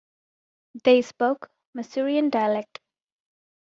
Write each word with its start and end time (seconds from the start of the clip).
They 0.83 1.03
spoke 1.03 1.51
Masurian 1.77 2.31
dialect. 2.31 2.79